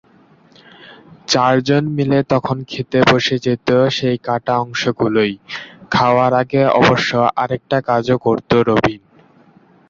[1.27, 5.33] চারজন মিলে তখন খেতে বসে যেত সেই কাটা অংশগুলোই!
[5.91, 9.01] খাওয়ার আগে অবশ্য আরেকটা কাজও করতো রবিন।